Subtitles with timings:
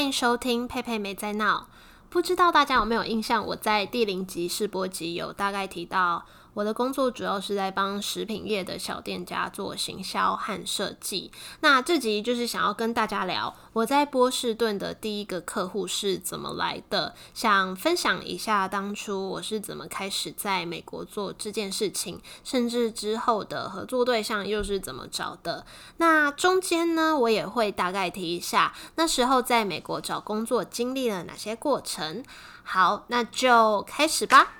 [0.00, 1.66] 欢迎收听佩佩没在闹。
[2.08, 3.46] 不知道大家有没有印象？
[3.48, 6.24] 我在第零集试播集有大概提到。
[6.54, 11.30] 我的工作主要是在帮食品业的小店家做行销和设计。
[11.60, 25.64] 那这集就是想要跟大家聊我在波士顿的第一个客户是怎么来的，想分享一下当初我是怎么开始在美国做这件事情，甚至之后的合作对象又是怎么找的。
[25.98, 32.24] 那中间呢，我也会大概提一下那时候在美国找工作经历了哪些过程。
[32.62, 34.59] 好，那就开始吧。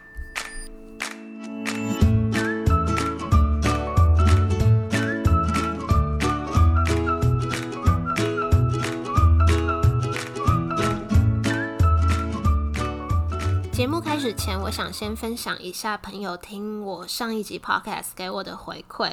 [13.81, 19.11] 节目开始前，我想先分享一下朋友听我上一集 podcast 给我的回馈。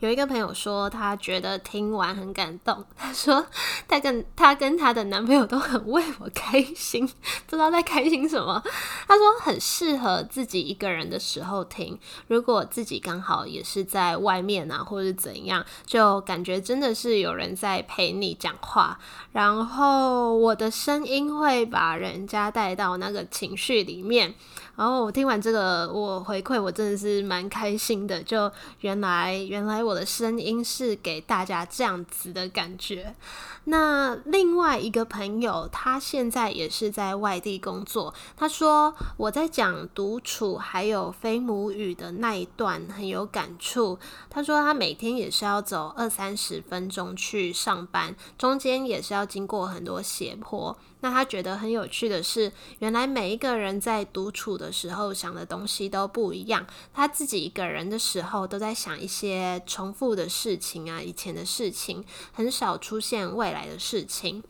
[0.00, 2.84] 有一个朋友说，他觉得听完很感动。
[2.96, 3.46] 他说，
[3.88, 7.06] 他跟他跟他的男朋友都很为我开心，
[7.48, 8.62] 不知道在开心什么。
[9.08, 11.98] 他说，很适合自己一个人的时候听。
[12.26, 18.98] 如果自己刚好也是在外面啊，或者怎样，就感觉真的是有人在陪你讲话。
[19.32, 24.09] 然后我的声音会把人家带到那个情绪里面。
[24.10, 24.34] 面
[24.74, 28.22] 然后我听完这个，我回馈我真的是蛮开心的。
[28.22, 33.14] 就原来原来我的声音是给大家这样子的感觉。
[33.64, 38.14] 那另外一个朋友，他现在也是在外地工作。
[38.36, 43.98] 他说我在讲独处还有非母语的那一段很有感触。
[44.30, 50.74] 他说他每天也是要走二三十分钟去上班，中间也是要经过很多斜坡。
[51.02, 56.66] 那他觉得很有趣的是，原来每一个人在独处的时候想的东西都不一样。
[56.92, 64.42] 他自己一个人的时候都在想一些重复的事情啊，以前的事情，很少出现未来的事情。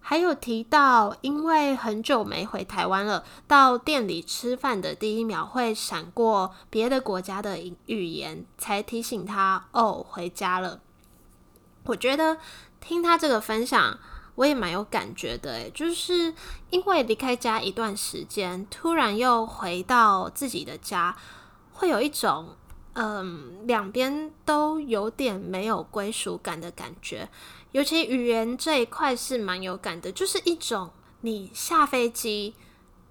[0.00, 10.80] 还有提到，因为很久没回台湾了，到店里吃饭的第一秒会闪过别的国家的语言，才提醒他哦，回家了。
[11.84, 12.38] 我觉得
[12.80, 13.98] 听他这个分享。
[14.40, 16.32] 我也蛮有感觉的，诶，就是
[16.70, 21.14] 因为离开家一段时间，突然又回到自己的家，
[21.74, 22.56] 会有一种
[22.94, 27.28] 嗯，两边都有点没有归属感的感觉。
[27.72, 30.88] 尤其语言这一块是蛮有感的，就是一种
[31.20, 32.54] 你下飞机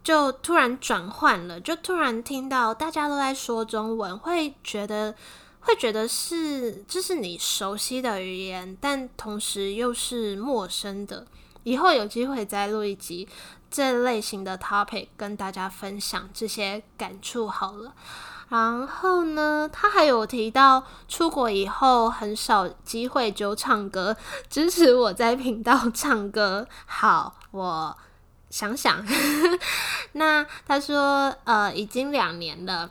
[0.03, 5.13] 就突然转换了，就突然听到大家都在说中文，会觉得。
[5.61, 11.25] 会觉得是这是你熟悉的语言，但同时又是陌生的。
[11.63, 13.27] 以后有机会再录一集
[13.69, 17.93] 这类型的 topic，跟大家分享这些感触好了。
[18.47, 24.17] 然后呢，他还有提到出国以后很少机会就唱歌，
[24.49, 26.67] 支持我在频道唱歌。
[26.87, 27.95] 好，我
[28.49, 29.05] 想想。
[30.13, 32.89] 那他说，呃，已经两年了。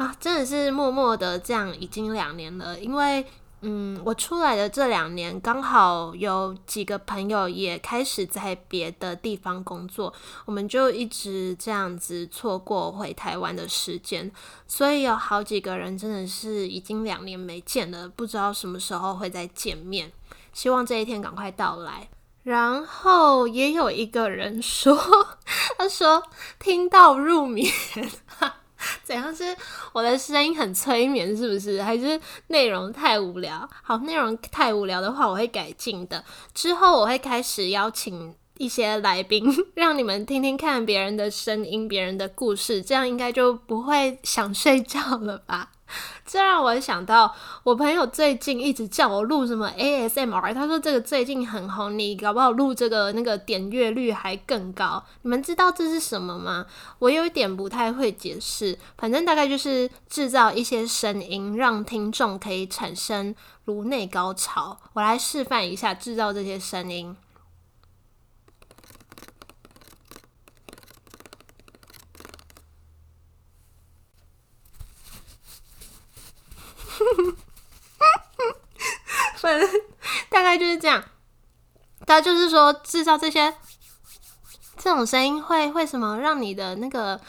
[0.00, 2.80] 啊，真的是默默的这样，已经两年了。
[2.80, 3.22] 因为，
[3.60, 10.10] 嗯，我出来的这两年，刚好有几个朋友也开始在别的地方工作，
[10.46, 14.32] 我们就一直这样子错过回台湾的时间。
[14.66, 20.10] 所以有好几个人真的是已经两年没见了，不知道什么时候会再见面。
[20.54, 22.08] 希望这一天赶快到来。
[22.42, 24.98] 然后也有一个人说，
[25.76, 26.22] 他说
[26.58, 27.70] 听到入眠。
[29.04, 29.56] 怎样是
[29.92, 31.82] 我的声音很催眠，是不是？
[31.82, 33.68] 还是内容太无聊？
[33.82, 36.24] 好，内容太无聊的话，我会改进的。
[36.54, 45.70] 之后我会开始邀请一些来宾， 让你们听听看别人的声音、别人的故事，这样应该就不会想睡觉了吧。
[46.24, 55.04] 这让我想到，我朋友最近一直叫我录什么 ASMR，他说这个最近很红，你搞不好录这个那个点阅率还更高。
[55.22, 56.66] 你们知道这是什么吗？
[56.98, 63.34] 我有一点不太会解释，反正大概就是制造一些声音，让听众可以产生
[63.64, 64.78] 颅内高潮。
[64.92, 67.16] 我来示范一下制造这些声音。
[79.38, 79.68] 反正
[80.28, 81.02] 大概就是这样，
[82.06, 83.54] 他就是说制造这些
[84.76, 87.20] 这种声音会会什么让你的那个。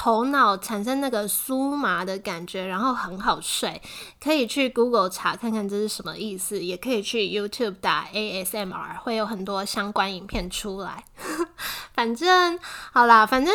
[0.00, 3.82] 头脑产生那个酥麻的感觉，然后很好睡。
[4.22, 11.02] 可以去 Google 查看看这是什么意思，也可以去 YouTube 打 ASMR，会有很多相关影片出来。
[11.94, 12.56] 反正
[12.92, 13.52] 好啦，反正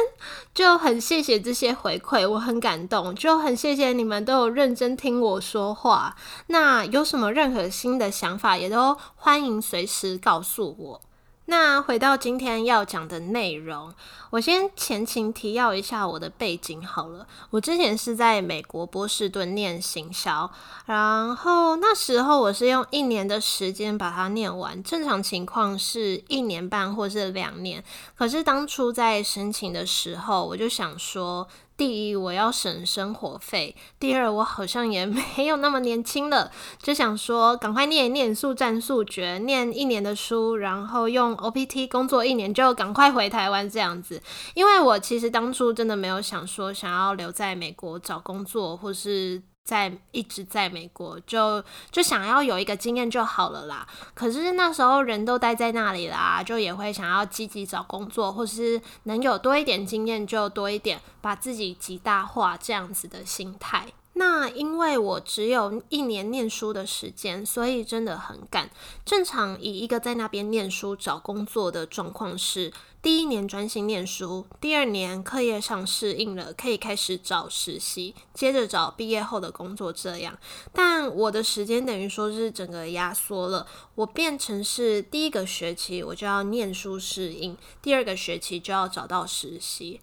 [0.54, 6.18] 就很谢谢这些回馈，我很感动，就很谢谢你们都有认真听我说话。
[6.48, 11.02] 那有什么任何新的想法，也都欢迎随时告诉我。
[11.46, 13.94] 那回到今天要讲的内容，
[14.30, 17.28] 我先前情提要一下我的背景好了。
[17.50, 20.50] 我之前是在美国波士顿念行销，
[20.86, 27.84] 然后那时候我是用一年的时间把它念完，正常情况是一年半或是两年。
[28.16, 31.48] 可是当初在申请的时候，我就想说。
[31.76, 44.22] 第一，我要省生活费；第二，我好像也 没有那么年轻了，就想说赶快念念速战速决，念一年的书，然后用 OPT 工作一年，就赶快回台湾这样子。
[44.54, 49.42] 因为我其实当初真的没有想说想要留在美国找工作，或是。
[49.64, 53.88] 在一直在美国，就就想要有一个经验就好了啦。
[54.14, 63.88] 可是那时候人都待在那里啦，就也会想要积极找工作，或是能有多一点经验就多一点，把自己极大化这样子的心态。
[64.14, 68.70] 那因为我只有一年念书的时间，所以真的很赶。
[69.04, 72.72] 正常以一个在那边念书找工作的状况是。
[73.02, 79.92] 第一年专心念书，第二年课业上适应了，可以开始找实习，接着找毕业后的工作。
[79.92, 80.40] 这样，
[80.72, 90.00] 但我的时间等于说是整个压缩了，我变成是第一个学期我就要念书适应，第二个学期就要找到实习。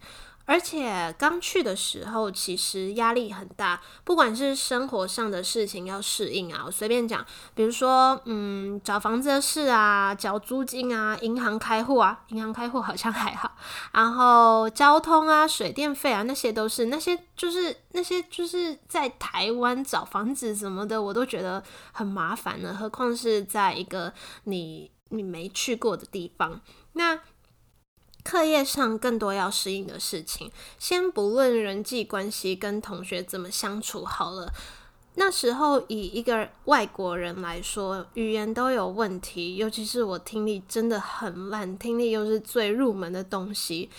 [0.51, 7.25] 而且刚去的时候，其实压力很大，不管是生活上的事情要适应啊，我随便讲，
[7.55, 13.55] 比如说，嗯，找房子的事啊，缴租金啊，银行开户啊，银行开户好像还好，
[13.93, 21.63] 然后交通啊，水电费啊，那些都是那些就是那些就是在台湾找房子什么的，我都觉得
[21.93, 24.11] 很麻烦呢，何况是在一个
[24.43, 26.59] 你你没去过的地方，
[26.91, 27.17] 那。
[28.23, 34.51] 课业上更多要适应的事情，先不论人际关系跟同学怎么相处好了。
[35.15, 43.89] 那时候以一个外国人来说，语言都有问题，尤其是我听力真的很烂，听力又是最入门的东西。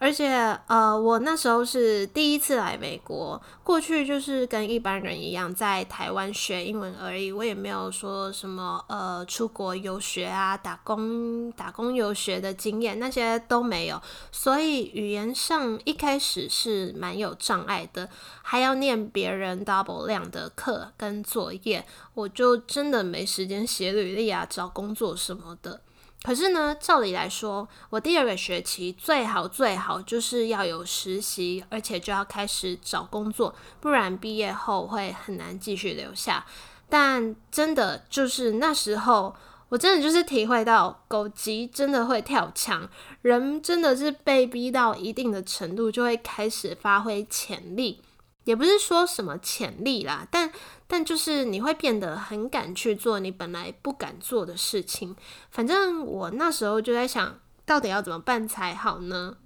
[0.00, 14.00] 而且，呃，我那时候是第一次来美国，过去就是跟一般人一样在台湾学英文而已，我也没有说什么呃出国游学啊、打工、打工游学的经验，那些都没有，
[14.32, 18.08] 所以语言上一开始是蛮有障碍的，
[18.40, 25.82] 还要念别人 double 量的课跟作业，我就真的没时间写履历啊、找工作什么的。
[26.22, 36.44] 可是呢，照理来说，我第二个学期最好最好就是要有实习，而且就要开始找工作，不然毕业后会很难继续留下。
[36.88, 39.34] 但真的就是那时候，
[39.70, 42.88] 我真的就是体会到狗急真的会跳墙，
[43.22, 48.02] 人真的是被逼到一定的程度，就会开始发挥潜力。
[48.44, 50.50] 也不是说什么潜力啦，但
[50.92, 55.14] 但就是你会变得很敢去做你本来不敢做的事情。
[55.52, 59.36] 反正我那时候就在想，到底要怎么办才好呢？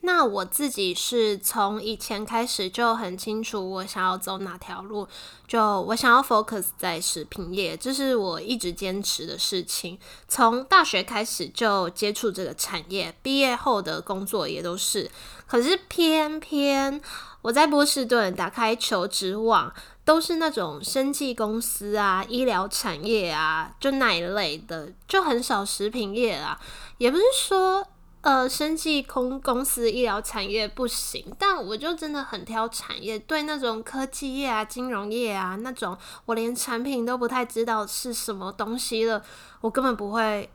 [0.00, 5.06] 那我自己是从以前开始就很清楚我想要走哪条路，
[5.46, 9.98] 就我想要 focus 在食品业，这是我一直坚持的事情。
[10.28, 15.10] 从大学开始就接触这个产业，毕业后的工作也都是。
[15.48, 17.00] 可是偏偏
[17.42, 19.74] 我在波士顿打开求职网，
[20.08, 26.58] 都是那种生技公司啊、医疗产业啊，就那一类的，就很少食品业啊。
[26.96, 27.86] 也不是说
[28.22, 39.22] 呃生技空公司、医疗产业不行，但我就真的很挑产业，对那种科技业啊、金融业啊那种，我连产品都不太知道是什么东西了，
[39.60, 40.48] 我根本不会，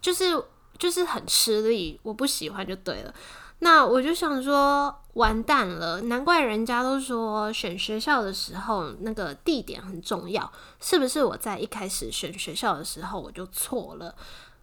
[0.00, 0.42] 就是
[0.76, 3.14] 就是很吃力，我不喜欢就对了。
[3.60, 6.00] 那我就想说，完蛋了！
[6.02, 14.14] 难怪人家都说选学校的时候那个地点很重要，是不是我在一开始选学校的时候我就错了？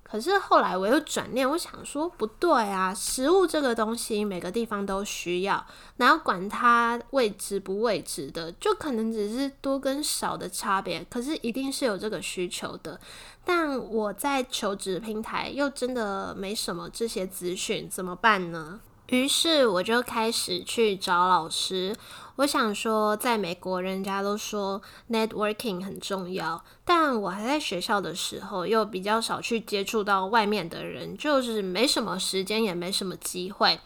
[0.02, 5.66] 可是后来我又转念，我想说不对啊，食物这个东西每个地方都需要，
[5.98, 8.50] 哪要管它位置不位置的？
[8.54, 12.98] 就可能只是多跟少的差别，可是一定是有这个需求的。
[13.44, 18.80] 但我在求职平台又真的没什么这些资讯，怎么办呢？
[19.08, 21.96] 于是我就开始去找老师。
[22.38, 33.80] 我想说，在美国，人家都说 networking 很重要，但我还在学校的时候，又比较少去接触到外面的人，就是没什么时间，也没什么机会。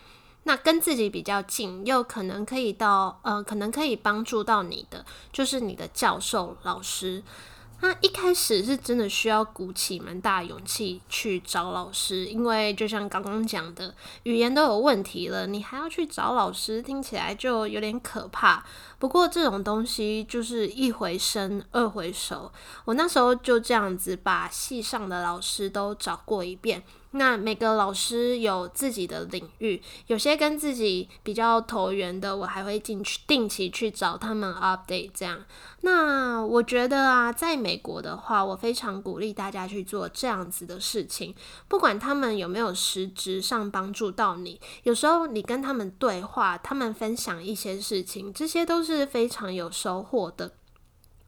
[0.44, 7.22] 那跟自己比较近，又可能可以到，呃，可能可以帮助到你的，就是你的教授老师。
[7.82, 18.66] 那一开始是真的需要鼓起蛮大勇气去找老师，因为就像刚刚讲的，语言都有问题了，你还要去找老师，听起来就有点可怕。
[18.98, 22.52] 不过这种东西就是一回生二回熟，
[22.84, 26.84] 我那时候就这样子把系上的老师都找过一遍。
[27.12, 35.10] 那每个老师有自己的领域，有些跟自己比较投缘的，我还会进去定期去找他们 update。
[35.14, 35.44] 这样，
[35.82, 41.34] 那我觉得啊，在美国的话，我非常鼓励大家去做这样子的事情，
[41.68, 44.62] 不管他们有没有实质上帮助到你。
[44.84, 50.52] 有时候你跟他们对话，他们分享一些事情，这些都是非常有收获的。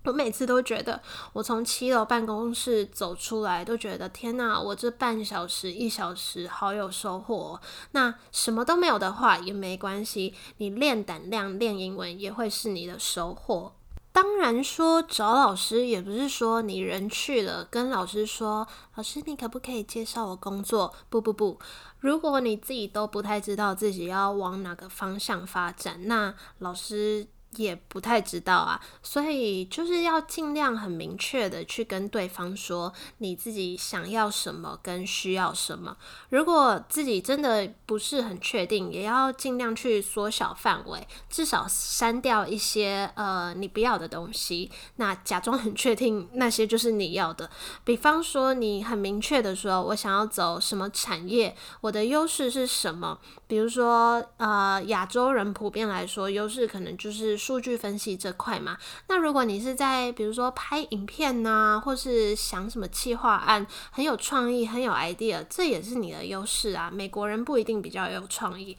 [0.04, 1.00] 我每次都觉得，
[1.34, 4.60] 我从七楼办公室走出来，都觉得天哪！
[4.60, 7.62] 我这半小时、一小时好有收获。
[7.92, 13.74] 那什么都没有的话也没关系，你练胆量、练英文也会是你的收获。
[14.12, 21.60] 当然说找老师也不是说你人去了，跟老师说：“老师，你可不可以介绍我工作？”不不不，
[22.00, 27.28] 如果你自己都不太知道自己要往哪个方向发展，那老师。
[27.58, 35.98] 也不太知道啊，所以就是要尽量很明确的去跟对方说你自己想要什么跟需要什么。
[36.30, 44.72] 如果自己真的不是很确定，也要尽量去缩小范围，至少删掉一些呃你不要的东西。
[44.96, 47.50] 那假装很确定那些就是你要的。
[47.84, 53.20] 比方说你很明确的说，我想要走什么产业，我的优势是什么？
[53.46, 57.41] 比如说呃亚洲人普遍来说，优势可能就是。
[57.42, 66.92] 数据分析这块嘛，那如果你是在比如说拍影片呐，或是想什么企划案，很有创意，很有 idea，这也是你的优势啊。
[66.92, 68.78] 美国人不一定比较有创意，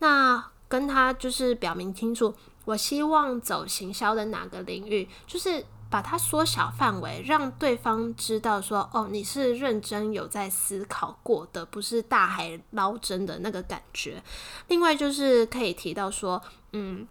[0.00, 2.34] 那跟他就是表明清楚，
[2.66, 14.22] 我希望走行销的哪个领域，就是把它缩小范围，让对方知道说，哦，你是认真有在思考过的，不是大海捞针的那个感觉。
[14.68, 16.42] 另外就是可以提到说，
[16.74, 17.08] 嗯。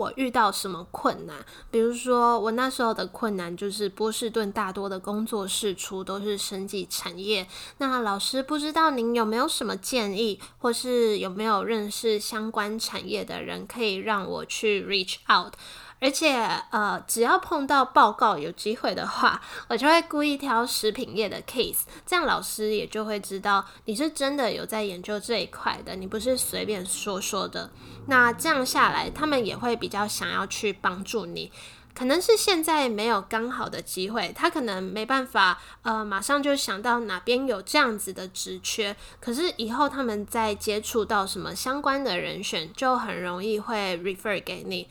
[0.00, 1.36] 我遇到什么困难？
[1.70, 7.46] 比如说，我那时候的困难就是波士顿大多的工作室出都是生计产业。
[7.76, 15.52] 那老师不知道您有没有什么建议，或是有没有认识相关产业的人，可以让我去 reach out。
[16.00, 16.32] 而且，
[16.70, 27.70] 呃，只要碰到报告有机会的话，我就会故意挑食品业的 case，这样老师也就会知道你是真的有在研究这一块的，你不是随便说说的。
[28.06, 31.52] 那这样下来，他们也会比较想要去帮助你。
[31.92, 38.96] 可能是现在没有刚好的机会，他可能没办法，呃，马上就想到哪边有这样子的职缺。
[39.20, 44.88] 可是以后他们在接触到什么相关的人选，就很容易会 refer 给你。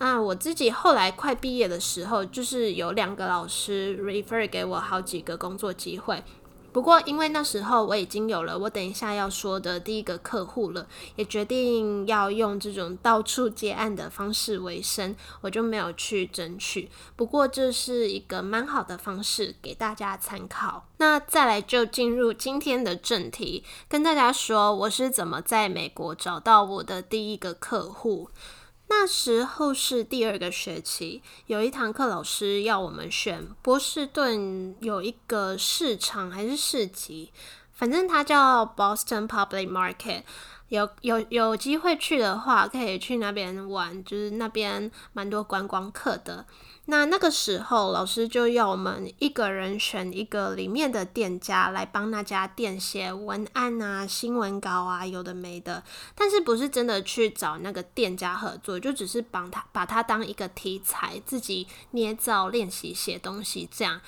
[0.00, 6.24] 那我自己后来快毕业的时候，就是有两个老师 refer 给我好几个工作机会。
[6.72, 16.88] 不过因为那时候我已经有了我等一下要说的第一个客户了，也决定要用这种到处接案的方式为生，我就没有去争取。
[17.16, 20.86] 不过这是一个蛮好的方式，给大家参考。
[20.96, 28.30] 那再来就进入今天的正题，跟大家说我是怎么在美国找到我的第一个客户。
[28.92, 37.32] 那时候是第二个学期，有一堂课，老师要我们选波士顿有一个市场还是市集，
[37.72, 40.24] 反正它叫 Boston Public Market。
[40.70, 46.44] 有有有机会去的话，可以去那边玩，就是那边蛮多观光客的。
[46.90, 55.84] 那那个时候，老师就要我们一个人选一个里面的店家来帮那家店写文案啊、新闻稿啊，有的没的。
[56.16, 64.00] 但是不是真的去找那个店家合作，就只是帮他把他当一个题材，自己捏造练习写东西这样。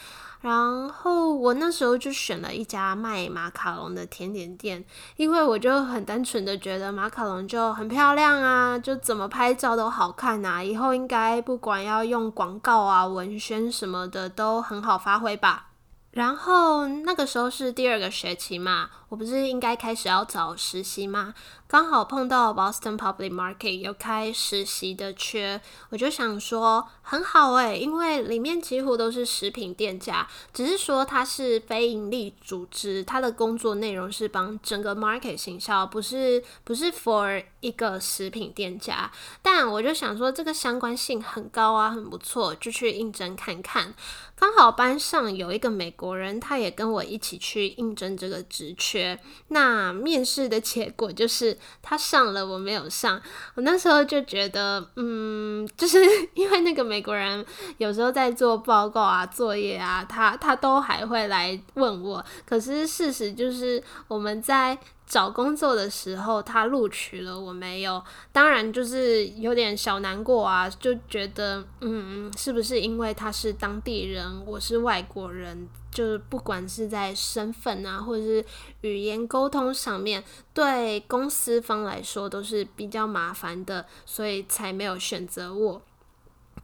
[0.42, 4.84] 然后我那时候就选了一家卖马卡龙的甜点店，
[5.16, 15.68] 因为我就很单纯的觉得马卡龙就很漂亮啊，就怎么拍照都好看啊，以后应该不管要用广告啊、文宣什么的都很好发挥吧。
[16.10, 21.34] 然后那个时候是第二个学期嘛，我不是应该开始要找实习吗？
[21.66, 39.12] 刚好碰到 Boston Public Market 有开实习的缺，我就想说很好诶，因为里面几乎都是食品店家，只是说它是非营利组织，它的工作内容是帮整个 market 行销，不是不是 for 一个食品店家。
[39.42, 43.94] 但我就想说这个相关性很高啊，很不错，就去应征看看。
[44.34, 49.01] 刚好班上有一个美国人，他也跟我一起去应征这个职缺。
[49.48, 53.20] 那面试的结果就是他上了，我没有上。
[53.54, 55.98] 我那时候就觉得，嗯，就是
[56.34, 57.44] 因为那个美国人
[57.78, 62.24] 有时候在做报告啊、作业啊，他他都还会来问我。
[62.44, 64.78] 可是事实就是我们在。
[65.12, 68.02] 找工作的时候他录取了我没有，
[68.32, 78.42] 当然就是有点小难过啊，就觉得嗯，是不是因为他是当地人，我是外国人，就是不管是在身份啊，或者是
[78.80, 85.82] 语言沟通上面，对公司方来说都是比较麻烦的，所以才没有选择我。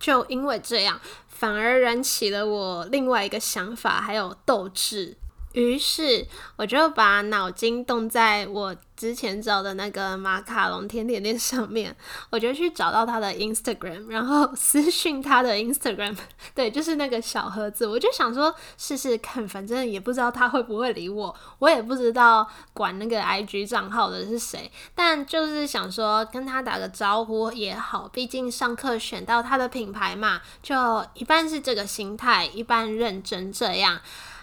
[0.00, 5.18] 就因为这样，反而燃起了我另外一个想法，还有斗志。
[5.52, 6.26] 于是
[6.56, 11.94] 我就把脑筋动在我之前找的那个马卡龙甜点店上面，
[12.30, 16.16] 我就去找到他的 Instagram，然后私讯他的 Instagram，
[16.54, 34.00] 对，就是那个小盒子，我就想说试试看，反正也不知道他会不会理我，我也不知道管那个 IG 账号的是谁，但就是想说跟他打个招呼也好，毕竟上课选到他的品牌嘛，就一半是这个心态，一半认真这样。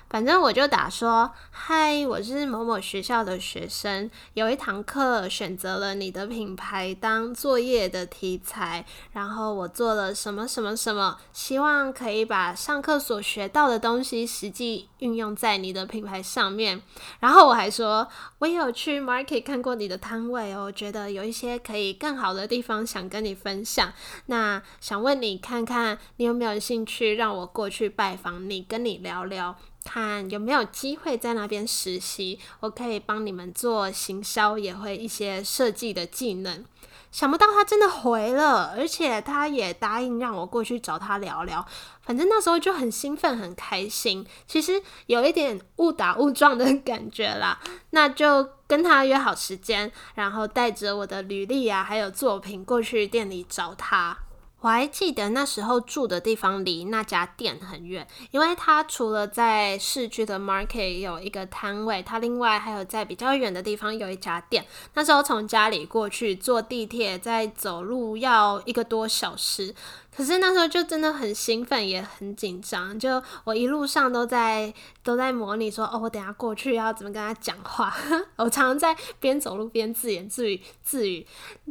[0.08, 16.82] 反正我就打说，嗨，我是某某学校的学生，有一堂课选择了你的品牌当作业的题材，然后我做了什么什么什么，希望可以把上课所学到的东西实际运用在你的品牌上面。
[17.20, 18.08] 然后我还说，
[18.40, 23.92] 我有去 market 看过你的摊位哦，觉得有一些可以更好的地方想跟你分享。
[24.28, 29.58] 那想问你看看，你有没有兴趣让我过去拜访你，跟你聊聊？
[29.86, 36.66] 看有没有机会在那边实习，我可以帮你们做行销，也会一些设计的技能。
[37.12, 41.66] 想不到他真的回了，而且他也答应让我过去找他聊聊。
[42.02, 44.28] 反正那时候就很兴奋，很开心。
[44.46, 47.62] 其实有一点误打误撞的感觉啦，
[47.92, 54.18] 那就跟他约好时间，然后带着我的履历啊，还有作品过去店里找他。
[54.66, 64.66] 我还记得那时候住的地方离那家店很远，因为他除了在市区的 market 有一个摊位，他另外还有在比较远的地方有一家店。
[64.96, 69.76] 那时候从家里过去坐地铁再走路要一个多小时。
[70.16, 72.98] 可是那时候就真的很兴奋，也很紧张。
[72.98, 77.94] 就我一路上都在都在模拟说，哦，我等下过去要怎么跟他讲话。
[78.38, 81.28] 我常常在边走路边自言自语自语，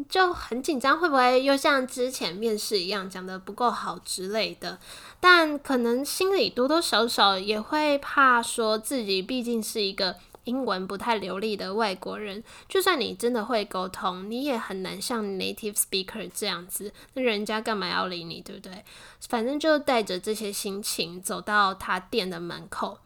[0.08, 4.78] 就很紧张，会不会又像之前面试一样讲的不够好之类的？
[5.20, 10.16] 但可能心里多多少少也会怕，说自己毕竟是一个。
[10.44, 16.92] 英文不太流利的外国人，就算你真的会沟通，你也很难像 native speaker 这样子。
[17.14, 18.84] 那人家干嘛要理你，对不对？
[19.28, 22.98] 反正就带着这些心情走到他店的门口。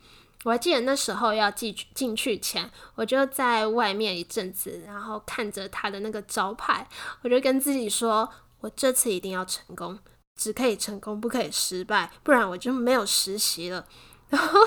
[0.44, 6.86] 我还记得那时候要进进去前，我就在外面一阵子，然后看着他的那个招牌，
[7.22, 8.28] 我就跟自己说：
[8.60, 9.98] 我这次一定要成功，
[10.36, 13.84] 只可以成功，不可以失败，不然我就没有实习了。
[14.30, 14.60] 然后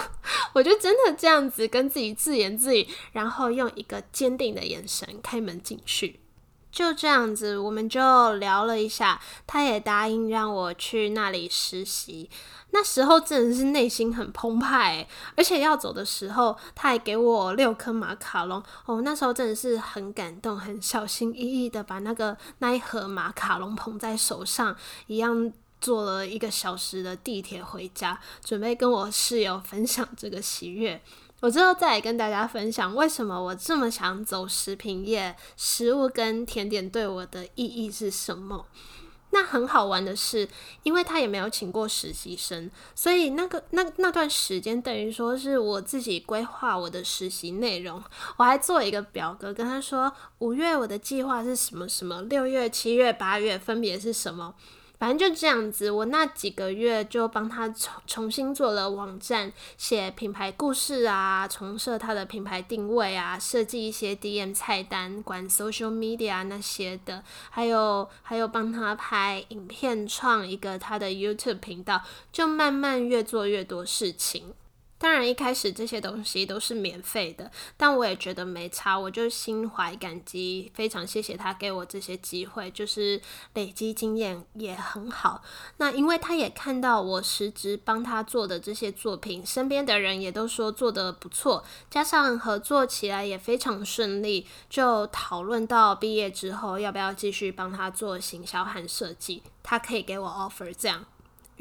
[0.53, 6.19] 我就真的这样子跟自己自言自语，然后用一个坚定的眼神开门进去。
[6.71, 12.29] 就这样子，我们就聊了一下，他也答应让我去那里实习。
[12.71, 18.63] 那时候真的是内心很澎湃，而且要走的时候，他还给我六颗马卡龙。
[18.85, 24.75] 哦，那时候真的是很感动，很小心翼翼的把那个那一盒马卡龙捧在手上，
[25.07, 25.51] 一样。
[25.81, 31.01] 坐了一个小时的地铁回家，准备跟我室友分享这个喜悦。
[31.41, 38.67] 我之后再来跟大家分享为什么我这么想走食品业，食物跟甜点对我的意义是什么。
[39.33, 40.47] 那很好玩的是，
[40.83, 48.03] 因为他也没有请过实习生，所以那个那那段时间等于说是我自己规划我的实习内容。
[48.35, 54.53] 我还做一个表格，跟他说五月我的计划是什么什么，六月、七月、八月分别是什么。
[55.01, 74.53] 反正就这样子，我那几个月就帮他重重新做了网站，写品牌故事啊，重设他的品牌定位啊，设计一些 DM 菜单，管 social media 那些的，还有还有帮他拍影片，创一个他的 YouTube 频道，就慢慢越做越多事情。
[75.01, 83.19] 当然，一开始这些东西都是免费的，但我也觉得没差，我就心怀感激，非常谢谢他给我这些机会，就是
[83.55, 85.41] 累积经验也很好。
[85.77, 101.03] 那因为他也看到我实职帮他做的这些作品，身边的人也都说做的不错，加上合作起来也非常顺利，就讨论到毕业之后要不要继续帮他做行销和设计，他可以给我 offer 这样。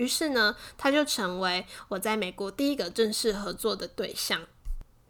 [0.00, 4.46] 于是呢，他就成为我在美国第一个正式合作的对象。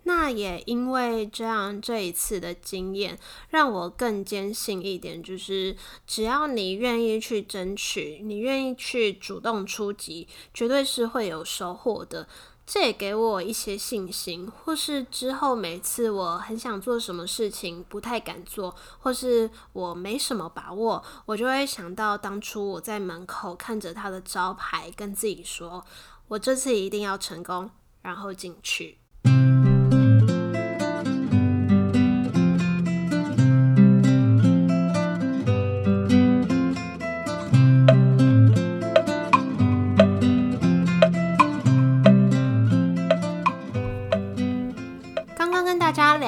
[0.03, 3.16] 那也因为这样，这一次的经验
[3.50, 12.26] 让我更坚信一点，就是只要你愿意去争取，你愿意去主动出击，绝对是会有收获的。
[12.72, 25.85] 这也给我一些信心，或是之后每次我很想做什么事情不太敢做，或是我没什么把握，我就会想到当初我在门口看着他的招牌，跟自己说
[26.28, 27.68] ：“我这次一定要成功。”
[28.02, 28.99] 然后进去。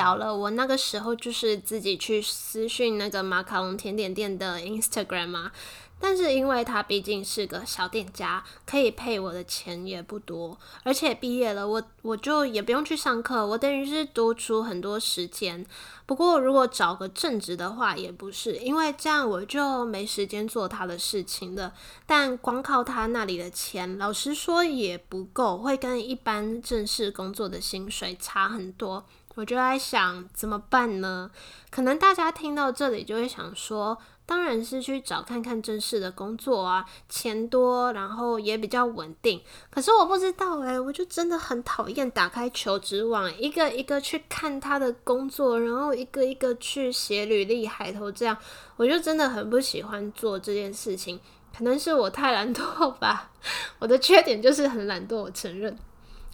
[0.03, 5.53] 聊了，我那个时候就是自己去私讯那个马卡龙甜点店的 Instagram 嘛，
[6.01, 15.65] 但是因为他毕竟是个小店家，可以配我的钱也不多，而且毕业了，我我就也不用去上课，我等于是多出很多时间。
[16.05, 21.73] 不过如果找个正职的话，也不是，因为这样我就没时间做他的事情了。
[22.05, 29.07] 但光靠他那里的钱，老实说也不够，会跟一般正式工作的薪水差很多。
[29.35, 31.31] 我就在想怎么办呢？
[31.71, 39.41] 可能大家听到这里就会想说，当然是去找看看正式的工作啊，钱多，然后也比较稳定。
[39.71, 48.37] 可是我不知道诶，我就真的很讨厌打开求职网，一个一个去看他的工作，然后一个一个去写履历、海投，这样
[48.77, 51.19] 我就真的很不喜欢做这件事情。
[51.57, 53.31] 可能是我太懒惰吧，
[53.79, 55.75] 我的缺点就是很懒惰，我承认，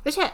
[0.04, 0.28] 而且。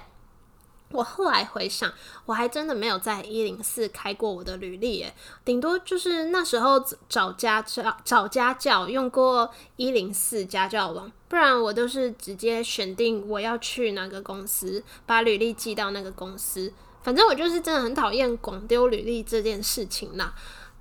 [0.94, 1.92] 我后来回想，
[2.24, 5.12] 我还真的没有在一零四开过我的履历，诶，
[5.44, 16.72] 顶多就是那时候找家教找家教用过一零四家教网，不然我都是直接选定我要去哪个公司，把履历寄到那个公司。
[17.02, 20.33] 反正我就是真的很讨厌广丢履历这件事情啦。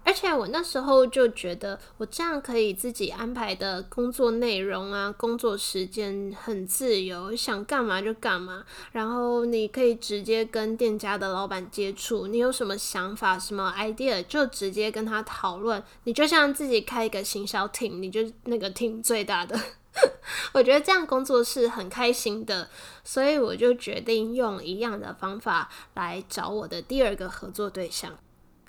[0.03, 8.63] 而且我那时候就觉得，我这样可以自己安排的工作内容啊，工作时间很自由，想干嘛就干嘛。
[8.91, 15.81] 然后你可以直接跟店家的老板接触，你有什么想法、什么 idea，就直接跟他讨论。
[16.03, 19.59] 你就像自己开一个行销 team，你就那个艇最大的。
[20.53, 22.67] 我觉得这样工作是很开心的，
[23.03, 28.17] 所以我就决定用一样的方法来找我的第二个合作对象。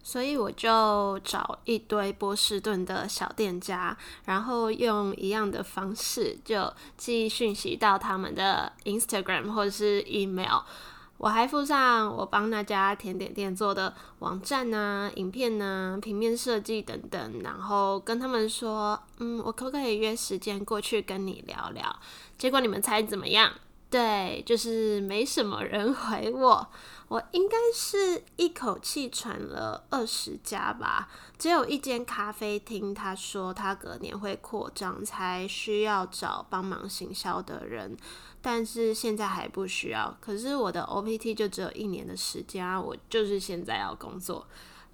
[0.07, 10.61] 所以我就找一堆波士顿的小店家，然后用一样的方式就寄讯息到他们的 Instagram 或者是 email。
[11.17, 21.97] 我还附上我帮那家甜点店做的网站啊、影片啊、平面设计等等，然后跟他们说：“嗯，我可不可以约时间过去跟你聊聊？”
[22.37, 23.51] 结果你们猜怎么样？
[23.95, 26.69] 对，就是没什么人回我。
[27.07, 37.97] 我应该是一口气传了二十家吧，只有一间咖啡厅，他说他隔年会扩张，才需要找帮忙行销的人，
[38.43, 40.19] 但是现在还不需要。
[40.21, 44.45] 可是我的 OPT 就只有一年的时间啊，我就是现在要工作。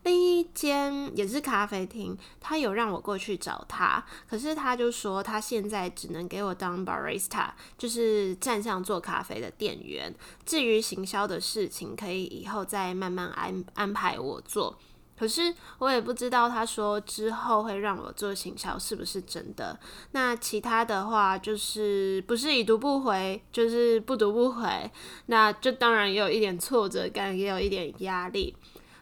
[0.03, 10.15] 另一间也是咖啡厅，他有让我过去找他，可是他就说他现在只能给我当 barista，就是站上做咖啡的店员。
[10.47, 14.79] 至于行销的事情，可以以后再慢慢安安排我做。
[15.19, 19.79] 可是我也不知道他说之后会让我做行销是不是真的。
[20.13, 24.91] 那其他的话就是不是已读不回，就是不读不回，
[25.27, 28.57] 那就当然也有一点挫折感，也有一点压力。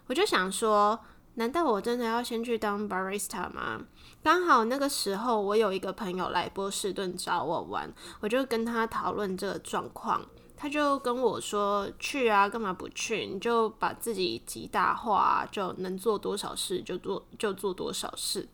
[0.09, 0.99] 我就想说，
[1.35, 3.83] 难道我真的要先去当 barista 吗？
[4.23, 10.21] 刚好那个时候，我有一个朋友来波士顿找我玩，我就跟他讨论这个状况，
[10.57, 13.27] 他就跟我说：“去啊，干嘛不去？
[13.27, 18.49] 你就把自己极大化，就能做多少事就做，就做多少事。”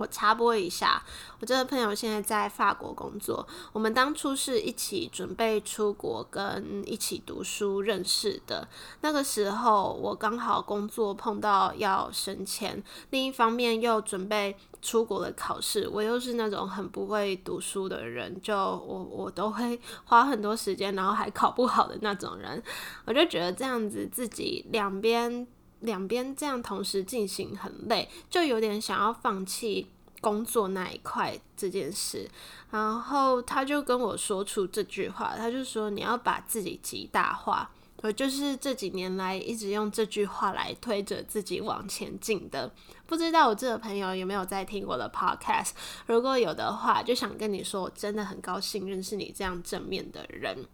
[0.00, 1.02] 我插播一下，
[1.40, 3.46] 我这个朋友现在在法国工作。
[3.70, 8.66] 我们当初是一起准备出国跟一起读书认识的。
[9.02, 15.86] 那个时候我刚好工作碰到要升迁，另一方面又准备出国的考试。
[15.86, 22.62] 我又是那种很不会读书的人，就我我都会花很多时间，然后还考不好的那种人。
[23.04, 25.46] 我就觉得这样子自己两边。
[25.80, 29.86] 两边这样同时进行很累，就有点想要放弃
[30.20, 32.28] 工作那一块这件事。
[32.70, 37.70] 然后他就跟我说出这句话，他就说你要把自己极大化。
[38.02, 42.72] 我就是这几年来一直用这句话来推着自己往前进的。
[43.06, 45.70] 不知道我这个朋友有没有在听我的 podcast？
[46.06, 50.66] 如果有的话，就想跟你说，我真的很高兴认识你这样正面的人。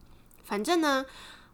[0.45, 1.07] 反正呢。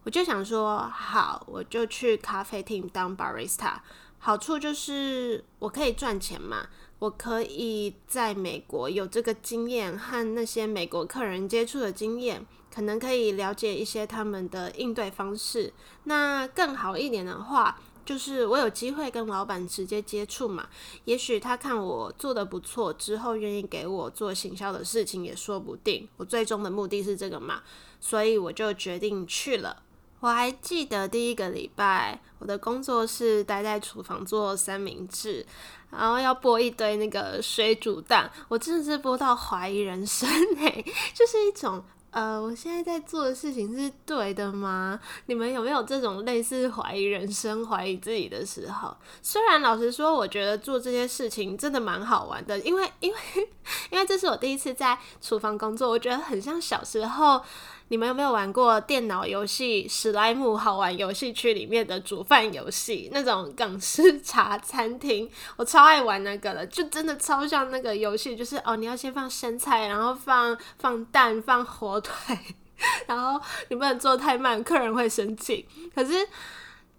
[0.04, 3.74] 我就想说，好，我就去咖啡厅当 barista。
[4.18, 6.68] 好处就是我可以赚钱嘛，
[7.00, 15.72] 我可以在美国有这个经验和那些美国客人接触的经验，可能可以了解一些他们的应对方式。
[16.04, 20.68] 那更好一点的话，就是我有机会跟老板直接接触嘛，
[21.04, 26.08] 也许他看我做的不错，之后愿意给我做行销的事情也说不定。
[26.16, 27.62] 我最终的目的是这个嘛，
[27.98, 29.82] 所以我就决定去了。
[30.22, 35.44] 我还记得第一个礼拜，我的工作是待在厨房做三明治，
[35.90, 41.82] 然后要剥一堆那个水煮蛋，我真的是剥到怀疑人生诶，就是一种
[42.12, 45.00] 呃，我现在在做的事情是对的吗？
[45.26, 48.96] 你们有没有这种类似怀疑人生、怀疑自己的时候？
[49.22, 53.18] 虽然老实说，我觉得做这些事情真的蛮好玩的，因为因为
[53.90, 57.42] 因为这是我第一次在厨房工作，我觉得很像小时候。
[57.88, 63.10] 你们有没有玩过电脑游戏《史莱姆好玩游戏区》里面的煮饭游戏？
[63.12, 72.36] 那种港式茶餐厅， 我超爱玩那个了，就真的超像那个游戏，就是哦，你要先放生菜，然后放放蛋，放火腿，
[73.06, 75.66] 然后你不能做太慢，客人会生气。
[75.94, 76.26] 可是。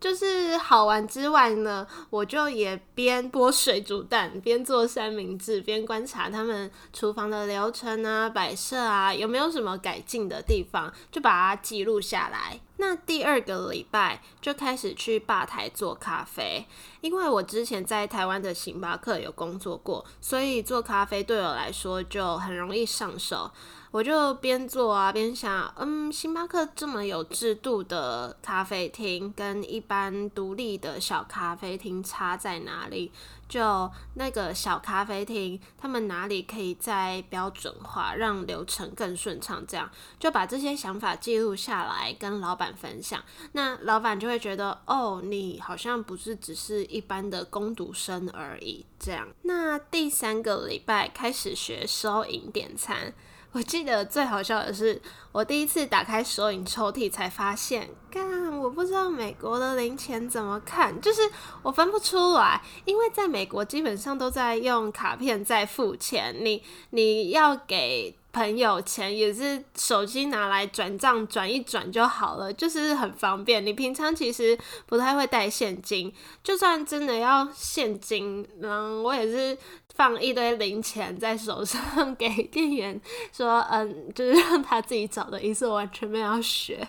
[0.04, 12.60] 就是好玩之外呢，我就也边剥水煮蛋，边做三明治，边观察他们厨房的流程啊、摆设啊，有没有什么改进的地方，就把它记录下来。
[12.76, 16.68] 那第二个礼拜就开始去吧台做咖啡，
[17.00, 23.50] 因为我之前在台湾的星巴克有工作过，所以做咖啡对我来说就很容易上手。
[23.94, 33.12] 我就边做啊边想，嗯，星巴克这么有制度的咖啡厅，跟一般独立的小咖啡厅差在哪里？
[33.48, 39.64] 就那个小咖啡厅，他们哪里可以再标准化，让流程更顺畅？
[39.68, 39.88] 这样
[40.20, 43.24] 就把这些想法记录下来，跟老板分享。
[43.52, 48.84] 那老板就会觉得，哦，你好像不是只是一般的工读生而已。
[49.00, 53.14] 这样，那第三个礼拜开始学收银点餐。
[53.54, 61.22] 我记得最好笑的是，我第一次打开手影抽屉，才发现，干，我不知道美国的零钱怎么看，就是
[61.62, 68.16] 我分不出来，因为在美国基本上都在用卡片在付钱，你你要给。
[68.34, 73.63] 朋友钱也是手机拿来转账转一转就好了，就是很方便。
[73.63, 76.12] 你平常其实不太会带现金，
[76.44, 79.56] 就算真的要现金，嗯，我也是
[79.94, 83.00] 放一堆零钱在手上给店员
[83.32, 86.88] 说，嗯，就是让他自己找的意思，完全没有学。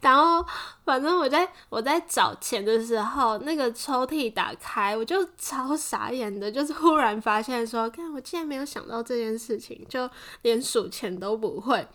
[0.00, 0.44] 然后，
[0.84, 10.08] 反正我在我在找钱的时候，那个抽屉打开，我就超傻眼的，就是忽然发现说，看我竟然没有想到这件事情，就
[10.42, 11.86] 连数钱都不会。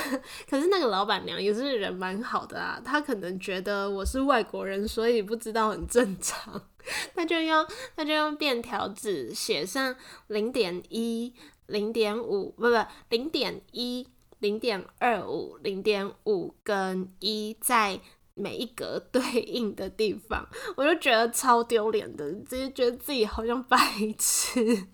[0.48, 6.60] 可是那个老板娘也是人蛮好的啊，她可能觉得我是外国人，所以不知道很正常，
[7.14, 9.94] 她就用她就用便条纸写上
[10.28, 11.32] 零点一、
[11.66, 12.76] 零点五，不不
[13.10, 14.08] 零点一。
[14.42, 18.00] 零点二五、零点五跟一在
[18.34, 23.78] 每一格对应的地方， 我就觉得超丢脸的，直接觉得自己好像白
[24.18, 24.88] 痴。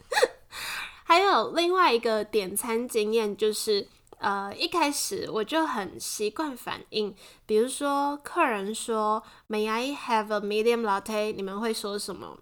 [1.03, 7.15] 还有另外一个点餐经验，就是呃一开始我就很习惯反应，
[7.47, 12.39] 比如说客人说 “May I have a medium latte？” 你们会说什么？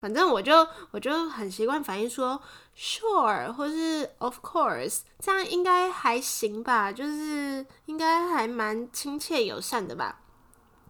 [0.00, 2.42] 反正我就我就很习惯反应说
[2.76, 10.20] sure 或是 of course，这样应该还行吧，就是应该还蛮亲切友善的吧。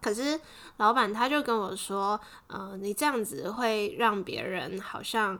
[0.01, 0.39] 可是
[0.77, 5.39] 老板他就跟我说，呃，你这样子会让别人好像。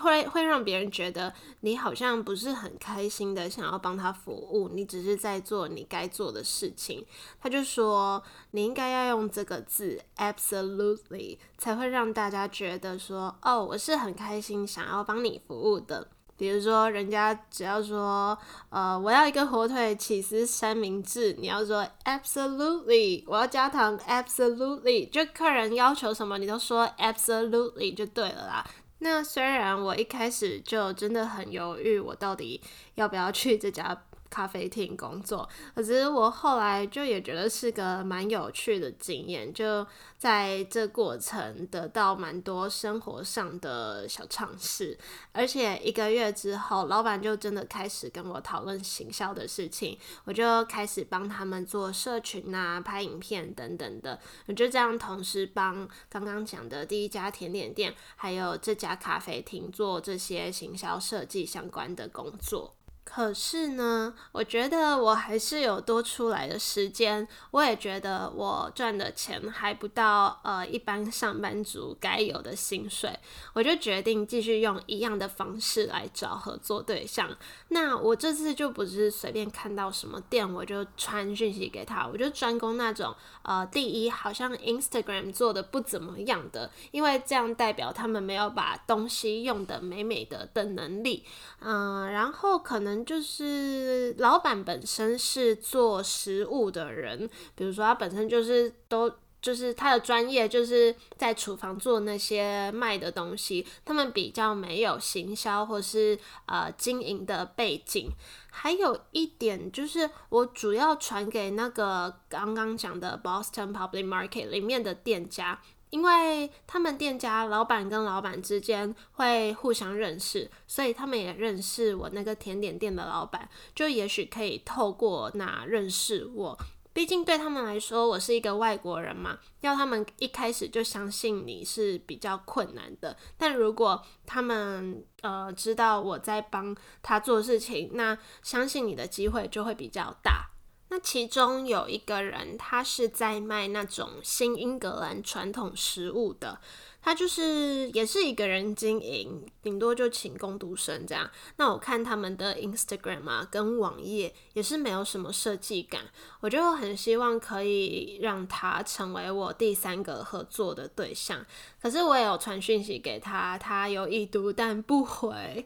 [0.00, 7.04] 会会让别人觉得你好像不是很开心的，想要帮他服务，你只是在做你该做的事情。
[7.40, 16.08] 他就说你应该要用这个字 absolutely 才会让大家觉得说哦，我是很开心想要帮你服务的。
[16.34, 18.36] 比如说人家只要说
[18.70, 28.66] 呃我要一个火腿起司三明治，你要说 absolutely，我要加糖 absolutely，就客人要求什么你都说 absolutely 就对了啦。
[29.04, 32.62] 那虽然我一开始就真的很犹豫，我到底
[32.94, 34.04] 要不要去这家。
[34.32, 44.96] 咖啡厅工作，可是我后来就也觉得是个蛮有趣的经验，就在这过程得到蛮多生活上的小尝试，
[45.32, 62.72] 而且一个月之后，老板就真的开始跟我讨论行销的事情，我就开始帮他们做社群啊、拍影片等等的，我就这样同时帮刚刚讲的第一家甜点店，还有这家咖啡厅做这些行销设计相关的工作。
[63.14, 73.14] 可是呢，我觉得我还是有多出来的时间，我也觉得我赚的钱还不到呃一般上班族该有的薪水，
[73.52, 77.28] 我就决定继续用一样的方式来找合作对象。
[77.68, 91.26] 那我这次就不是随便看到什么店我就传讯息给他，我就专攻那种呃第一好像 Instagram 做的不怎么样的，因为这样代表他们没有把东西用的美美的的能力，
[91.60, 93.01] 嗯，然后可能。
[93.04, 108.10] 就是老板本身是做食物的人，比如说他本身就是都就是他的专业就是在厨房做那些卖的东西，他们比较没有行销或是呃经营的背景。
[108.54, 115.60] 还有一点就是我主要传给那个刚刚讲的 Boston Public Market 里面的店家。
[115.92, 126.58] 因为他们店家老板跟老板之间会互相认识，所以他们也认识我那个甜点店的老板，就也许可以透过那认识我。
[126.94, 133.14] 毕竟对他们来说，我是一个外国人嘛，要他们一开始就相信你是比较困难的。
[133.36, 140.51] 但如果他们呃知道我在帮他做事情，那相信你的机会就会比较大。
[140.92, 146.60] 那其中有一个人，他是在卖那种新英格兰传统食物的，
[147.00, 151.30] 他就是也是一个人经营，顶多就请工读生这样。
[151.56, 156.02] 那我看他们的 Instagram 啊，跟网页也是没有什么设计感，
[156.40, 161.42] 我就很希望可以让他成为我第三个合作的对象。
[161.80, 165.64] 可是我也有传讯息给他，他有意读但不回。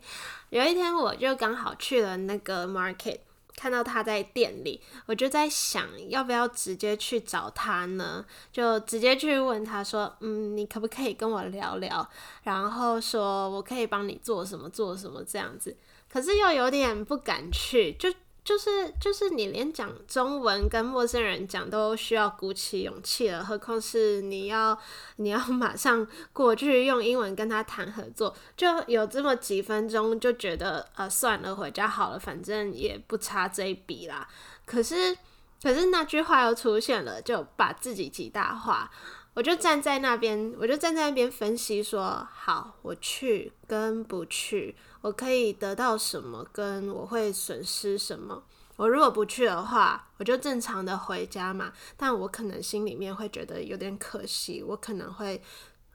[0.51, 3.19] 有一天我就刚好去了那个 market。
[3.57, 8.25] 看到他在店里，我就在想，要不要直接去找他呢？
[8.53, 12.07] 就直接去问他说：“嗯，你可不可以跟我聊聊？
[12.43, 15.77] 然后说我可以帮你做什么，做什么这样子。”
[16.09, 18.13] 可是又有点不敢去，就。
[18.47, 24.79] 就是就是你连讲中文跟陌生人讲都需要鼓起勇气了，何况是你要
[25.17, 34.29] 你要马上过去用英文跟他谈合作，就有这么几分钟就觉得呃算了，回家好了，反正也不差这一笔啦。
[34.65, 35.19] 可是
[35.61, 38.89] 可是那句话又出现了，就把自己极大化。
[39.35, 44.75] 我就站在那边，我就站在那边分析说：好，我去跟不去，
[45.07, 48.43] 我可以得到什么，跟我会损失什么。
[48.75, 51.73] 我如果不去的话，我就正常的回家嘛。
[51.97, 55.41] 但我可能心里面会觉得有点可惜，我可能会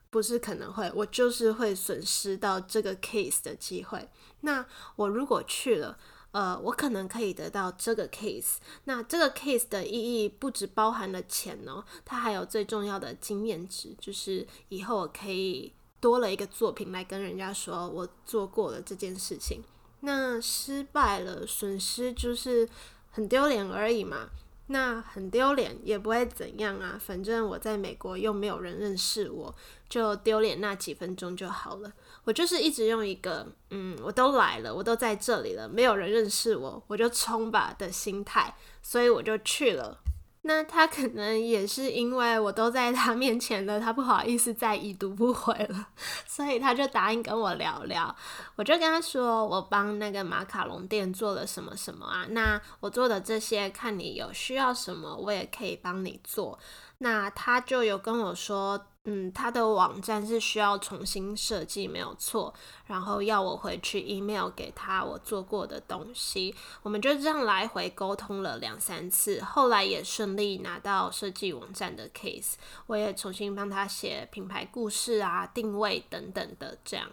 [0.08, 4.08] 不是可能会，我就是会损失到这个 case 的机会。
[4.40, 4.64] 那
[4.96, 5.98] 我如果去了。
[6.32, 9.92] 呃，我可能可以得到这个 case，那这个 case 的意
[10.24, 19.62] 义不只包含了钱哦，它还有最重要的经验值，就是以后我可以多了一个作品来跟人家说我做过了这件事情。
[20.00, 22.68] 那失败了，损失就是
[23.12, 24.28] 很丢脸而已嘛。
[24.66, 29.54] 那很丢脸也不会怎样啊，反正我在美国又没有人认识我，
[29.88, 31.92] 就丢脸那几分钟就好了。
[32.24, 39.98] 我就是一直用一个嗯，我都来了，我都在这里了，没有人认识我，我就冲吧的心态，所以我就去了。
[40.44, 45.86] 那他可能也是因为我都在他面前了，他不好意思再已读不回了，
[46.26, 48.14] 所以他就答应跟我聊聊。
[48.56, 52.26] 我就跟他说，我帮那个马卡龙店做了什么什么啊？
[52.30, 56.58] 那我做的这些，看你有需要什么，我也可以帮你做。
[56.98, 58.86] 那他就有跟我说。
[59.04, 62.54] 嗯，他的网站是需要重新设计，没有错。
[62.86, 72.52] 然后要我回去 email 给他我做过的东西，我们就这样来回沟通了两三次，后来也顺利拿到设计网站的 case，
[72.86, 77.10] 我也重新帮他写品牌故事啊、定位等等的这样。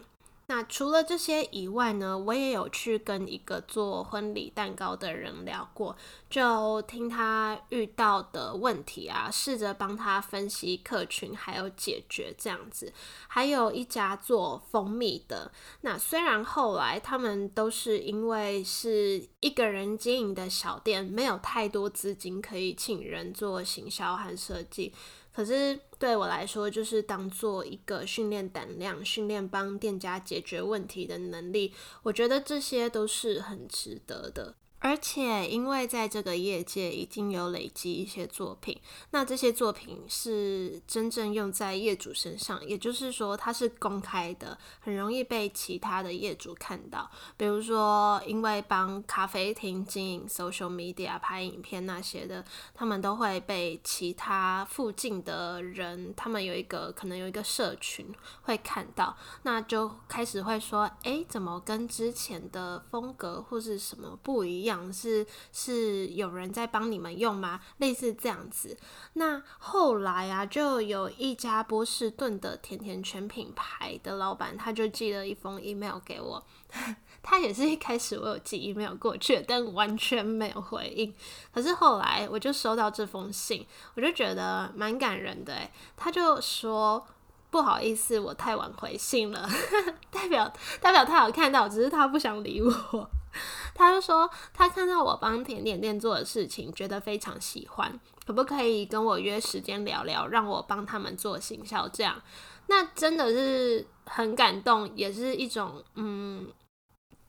[0.50, 5.96] 那除了这些以外呢，我也有去跟一个做婚礼蛋糕的人聊过，
[6.28, 12.92] 就听他遇到的问题啊，试着帮他分析客群，还有解决这样子。
[13.28, 24.92] 还有一家做蜂蜜的，那虽然后来他们都是因为是一个人经营的小店，没有太多资金可以请人做行销和设计。
[25.32, 34.54] 可是对我来说，就是当做一个训练胆量、训练帮店家解决问题的能力，我觉得这些都是很值得的。
[34.80, 47.10] 而且，因为在这个业界已经有累积一些作品，那这些作品是真正用在业主身上，也就是说，它是公开的，很容易被其他的业主看到。
[47.36, 58.06] 比如说，因为帮咖啡厅经营 social media、拍影片那些的，他们都会被其他附近的人，他们有一个可能有一个社群
[58.44, 67.60] 会看到，那就开始会说：“诶，怎么跟之前的风格或是什么不一样？”讲是是有人在帮你们用吗？
[67.78, 68.78] 类似这样子。
[69.14, 76.44] 那后来啊，就有一家波士顿的甜甜圈品牌的老板，他就寄了一封 email 给我。
[77.20, 81.12] 他也是一开始我有寄 email 过去，但完全没有回应。
[81.52, 83.66] 可是后来我就收到这封信，
[83.96, 85.52] 我就觉得蛮感人的。
[85.96, 87.04] 他就说
[87.50, 89.48] 不好意思，我太晚回信了，
[90.10, 90.50] 代表
[90.80, 93.10] 代表他有看到，只是他不想理我。
[93.74, 101.88] 他就说，他看到我帮甜点店做的事情，觉得非常喜欢，可不可以跟我约时间聊聊，让我帮他们做行销？
[101.88, 102.20] 这样，
[102.66, 106.48] 那真的是很感动，也是一种嗯，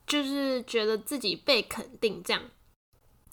[0.06, 2.42] 就是觉得自己被肯定这样。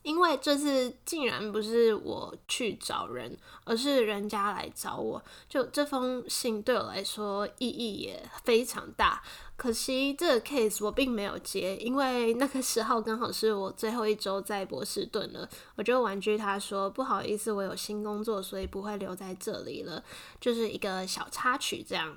[0.04, 5.22] 因为这次竟然不是我去找人，而是人家来找我。
[5.48, 9.22] 就这封信对我来说意义也非常大。
[9.58, 15.48] 可惜这个 case 我并没有接，因为那个时候刚好是我最后一周在波士顿了。
[15.76, 20.02] 我就婉拒他说不好意思，我有新工作，所以不会留在这里了。
[20.40, 22.16] 就是一个小插曲这样。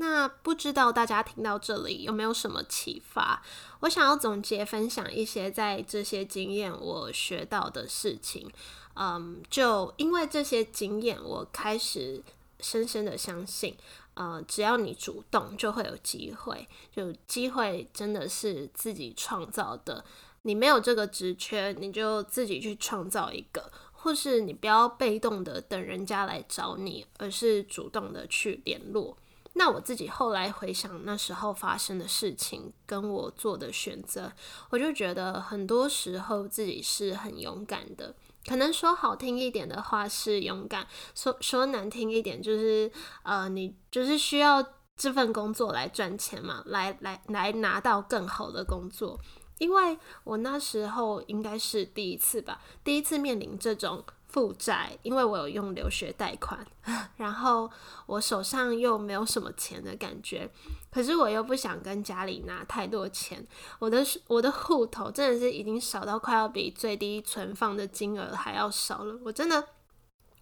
[0.00, 3.42] 那不知道大家听到这里有没有什么启发？
[3.80, 8.48] 我想要总结分享一些在这些经验我学到的事情。
[8.94, 12.22] 嗯，就因为这些经验，我开始
[12.60, 13.76] 深深的相信，
[14.14, 16.68] 呃，只要你主动，就会有机会。
[16.94, 20.04] 就机会真的是自己创造的，
[20.42, 29.16] 你没有这个职缺，你就自己去创造一个，或是你不要被动的等人家来找你，而是主动的去联络。
[29.58, 34.32] 那我自己后来回想那时候发生的事情，跟我做的选择，
[34.70, 38.14] 我就觉得很多时候自己是很勇敢的。
[38.46, 42.90] 可能说好听一点的话是勇敢，说说难听一点就是
[43.24, 44.64] 呃，你就是需要
[44.96, 49.18] 这份工作来赚钱嘛，来来来拿到更好的工作。
[49.58, 54.04] 因为我那时候应该是第一次吧，第一次面临这种。
[54.38, 56.64] 负债，因为我有用留学贷款，
[57.18, 57.68] 然后
[58.06, 60.48] 我手上又没有什么钱的感觉，
[60.92, 63.44] 可是我又不想跟家里拿太多钱，
[63.80, 69.64] 我的我的户头真的是已经少到快要比最低存放的金额还要少了，我真的。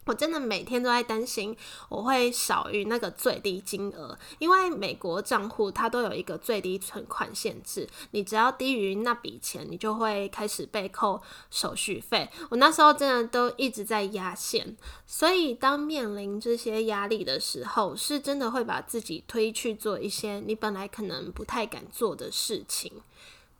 [0.06, 1.54] 我真的每天都在担心
[1.88, 12.28] 我会少于那个最低金额，因为美国账户它都有一个最低存款限制，你只要低于那笔钱，你就会开始被扣手续费。
[12.50, 14.76] 我那时候真的都一直在压线，
[15.06, 22.92] 所以当面临这些压力的时候，是真的会把自己推去做一些你本来可能不太敢做的事情。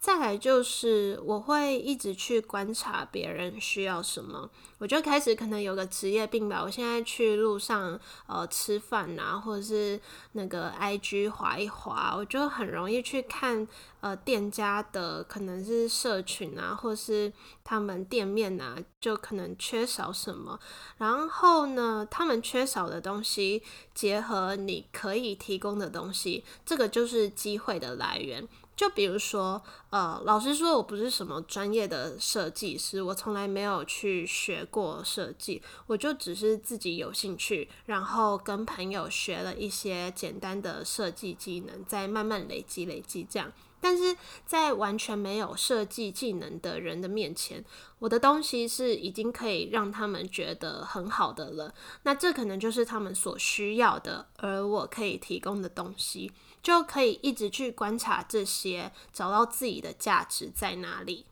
[0.07, 4.49] 再来就是我会一直去观察别人需要什么，
[4.79, 6.63] 我就开始可能有个职业病吧。
[6.63, 7.99] 我现在去路上
[8.29, 10.01] 呃吃饭啊，或者是
[10.31, 13.67] 那个 I G 划一划，我就很容易去看
[13.99, 17.33] 呃店家的可能是社群啊，或是
[17.65, 20.61] 他们店面啊，就可能缺少什么。
[20.99, 23.61] 然后呢，他们缺少的东西
[23.93, 28.47] 结合你可以提供的东西，这个就是机会的来源。
[28.77, 43.51] 就比如说，呃，老实说，我不是什么专业的设计师，我从来没有去学过设计，我就只是自己有兴趣，然后跟朋友学了一些简单的设计技能，再慢慢累积累积这样。
[43.79, 47.65] 但是在完全没有设计技能的人的面前，
[47.99, 51.73] 我的东西是已经可以让他们觉得很好的了。
[52.03, 56.33] 那这可能就是他们所需要的，而我可以提供的东西。
[56.67, 61.25] 就可以一直去观察这些，找到自己的价值在哪里。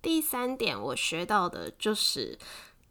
[0.00, 2.38] 第三点，我学到的就是。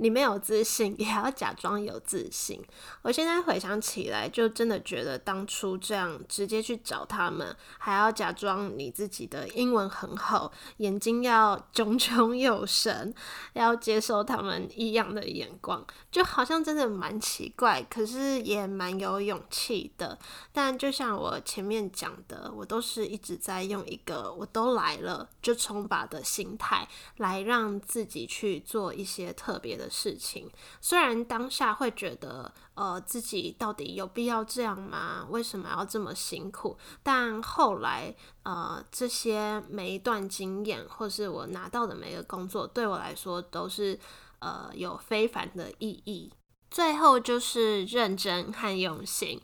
[0.01, 2.63] 你没有自信，也要假装有自信。
[3.01, 13.13] 我现在回想起来，就真的觉得当初这样直接去找他们，还要假装你自己的英文很好，眼睛要炯炯有神，
[13.51, 20.17] 要接受他们异样的眼光，就好像真的蛮奇怪，可是也蛮有勇气的。
[20.53, 26.87] 但就像我前面讲的，我都是一直在用一个“我都来了就冲吧”的心态，
[27.17, 29.88] 来让自己去做一些特别的。
[29.89, 30.49] 事情。
[30.79, 35.25] 虽然当下会觉得，呃，自己到底有必要这样吗？
[35.29, 36.77] 为什么要这么辛苦？
[37.01, 43.99] 但后来，呃，这些每一段经验，或是我拿到的每一个工作，对我来说都是
[44.39, 46.31] 呃有非凡的意义。
[46.71, 49.41] 最后就是认真和用心。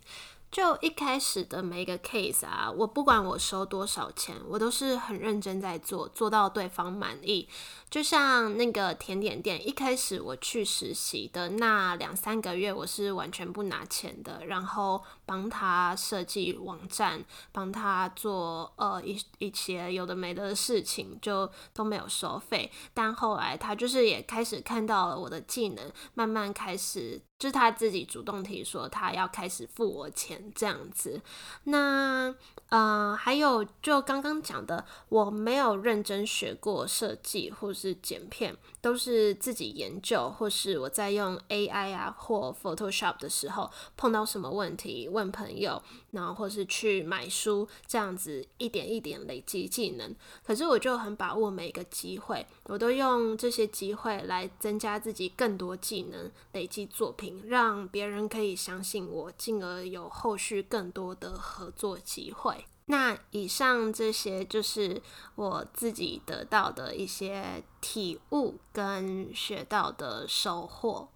[0.51, 7.49] 就一开始的每一个 case 啊，我不管我收多少钱，我都是很认真在做，做到对方满意。
[7.89, 17.23] 就像那个甜点店，一开始我去实习的那两三个月，我是完全不拿钱的，然后帮他设计网站，
[17.53, 22.69] 帮他做呃一一些有的没的事情，就都没有收费。
[22.93, 31.21] 但后来他就是也开始看到了我的技能，慢慢开始就是他自己主动提说他要开始付我钱这样子。
[31.63, 32.35] 那
[32.75, 37.85] 呃还有就刚刚讲的，我没有认真学过设计或是。
[37.85, 50.15] 是剪片都是自己研究，或是我在用 AI 啊或 Photoshop 的时候碰到什么问题问朋友，然后或是去买书，这样子一点一点累积技能。
[50.43, 62.64] 可是我就很把握每一个机会，我都用这些机会来增加自己更多技能，累积作品，让别人可以相信我，进而有后续更多的合作机会。
[62.87, 65.01] 那以上这些就是
[65.35, 71.09] 我自己得到的一些体悟跟学到的收获。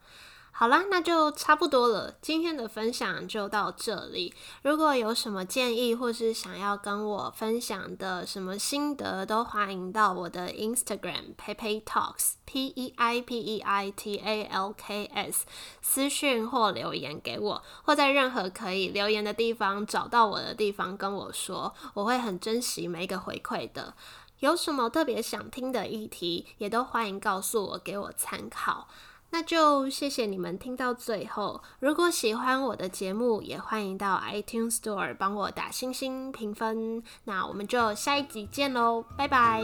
[0.60, 2.16] 好啦，那就差不多了。
[2.22, 4.34] 今天的分享就到这里。
[4.62, 15.46] 如果有什么建议，或是想要跟我分享的什么心得，都欢迎到我的 Instagram Pepe Talks P E I P E I T A L K S
[15.82, 23.94] 私讯或留言给我，或在任何可以留言的地方找到我的地方跟我说，我会很珍惜每一个回馈的。
[24.40, 28.90] 有什么特别想听的议题，也都欢迎告诉我，给我参考。
[29.32, 31.62] 那就谢谢你们听到最后。
[31.80, 37.04] 如果喜欢我的节目，也欢迎到 iTunes Store 帮我打星星评分。
[37.26, 39.62] 那我们就下一集见喽，拜拜。